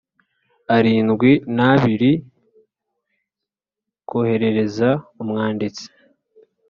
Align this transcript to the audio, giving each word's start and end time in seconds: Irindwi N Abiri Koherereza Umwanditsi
Irindwi 0.77 1.31
N 1.55 1.57
Abiri 1.71 2.11
Koherereza 4.09 4.89
Umwanditsi 5.21 5.85